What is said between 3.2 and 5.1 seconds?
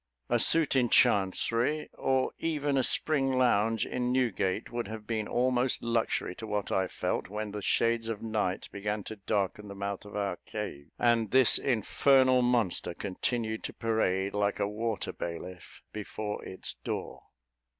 lounge in Newgate, would have